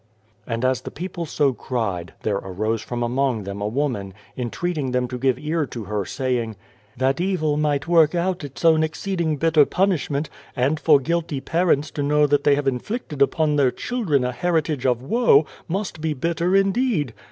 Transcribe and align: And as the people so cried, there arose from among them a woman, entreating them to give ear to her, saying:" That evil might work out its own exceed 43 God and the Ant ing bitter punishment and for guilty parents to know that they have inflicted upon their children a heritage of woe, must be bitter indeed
And 0.47 0.65
as 0.65 0.81
the 0.81 0.89
people 0.89 1.27
so 1.27 1.53
cried, 1.53 2.13
there 2.23 2.37
arose 2.37 2.81
from 2.81 3.03
among 3.03 3.43
them 3.43 3.61
a 3.61 3.67
woman, 3.67 4.15
entreating 4.35 4.93
them 4.93 5.07
to 5.09 5.19
give 5.19 5.37
ear 5.37 5.67
to 5.67 5.83
her, 5.83 6.05
saying:" 6.05 6.55
That 6.97 7.21
evil 7.21 7.55
might 7.55 7.87
work 7.87 8.15
out 8.15 8.43
its 8.43 8.65
own 8.65 8.81
exceed 8.83 9.19
43 9.19 9.25
God 9.25 9.27
and 9.27 9.27
the 9.27 9.27
Ant 9.27 9.31
ing 9.31 9.37
bitter 9.37 9.65
punishment 9.69 10.29
and 10.55 10.79
for 10.79 10.97
guilty 10.99 11.39
parents 11.39 11.91
to 11.91 12.01
know 12.01 12.25
that 12.25 12.43
they 12.45 12.55
have 12.55 12.67
inflicted 12.67 13.21
upon 13.21 13.57
their 13.57 13.69
children 13.69 14.23
a 14.25 14.31
heritage 14.31 14.87
of 14.87 15.03
woe, 15.03 15.45
must 15.67 16.01
be 16.01 16.15
bitter 16.15 16.55
indeed 16.55 17.13